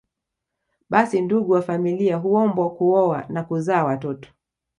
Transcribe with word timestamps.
Basi 0.89 1.21
ndugu 1.21 1.51
wa 1.51 1.61
familia 1.61 2.17
huombwa 2.17 2.73
kuoa 2.75 3.25
na 3.29 3.43
kuzaa 3.43 3.83
watoto 3.83 4.29